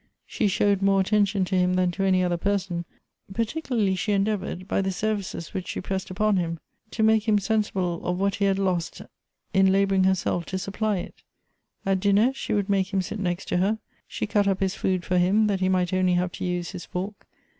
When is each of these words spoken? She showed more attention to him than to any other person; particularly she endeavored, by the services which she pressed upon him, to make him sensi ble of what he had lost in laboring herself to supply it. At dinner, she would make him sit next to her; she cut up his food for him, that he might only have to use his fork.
She 0.25 0.47
showed 0.47 0.81
more 0.81 0.99
attention 0.99 1.45
to 1.45 1.55
him 1.55 1.75
than 1.75 1.91
to 1.91 2.01
any 2.03 2.23
other 2.23 2.35
person; 2.35 2.85
particularly 3.35 3.93
she 3.93 4.13
endeavored, 4.13 4.67
by 4.67 4.81
the 4.81 4.91
services 4.91 5.53
which 5.53 5.67
she 5.67 5.79
pressed 5.79 6.09
upon 6.09 6.37
him, 6.37 6.59
to 6.89 7.03
make 7.03 7.27
him 7.27 7.37
sensi 7.37 7.69
ble 7.71 8.03
of 8.03 8.17
what 8.19 8.33
he 8.37 8.45
had 8.45 8.57
lost 8.57 9.03
in 9.53 9.71
laboring 9.71 10.05
herself 10.05 10.43
to 10.47 10.57
supply 10.57 10.97
it. 10.97 11.21
At 11.85 11.99
dinner, 11.99 12.31
she 12.33 12.51
would 12.55 12.67
make 12.67 12.91
him 12.91 13.03
sit 13.03 13.19
next 13.19 13.45
to 13.49 13.57
her; 13.57 13.77
she 14.07 14.25
cut 14.25 14.47
up 14.47 14.59
his 14.59 14.73
food 14.73 15.05
for 15.05 15.19
him, 15.19 15.45
that 15.45 15.59
he 15.59 15.69
might 15.69 15.93
only 15.93 16.13
have 16.15 16.31
to 16.31 16.45
use 16.45 16.71
his 16.71 16.83
fork. 16.83 17.27